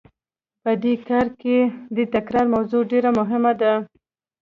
په 0.63 0.71
دې 0.83 0.93
کار 1.09 1.27
کې 1.41 1.57
د 1.95 1.97
تکرار 2.13 2.45
موضوع 2.53 2.81
ډېره 2.91 3.09
مهمه 3.19 3.53
ده. 3.61 3.73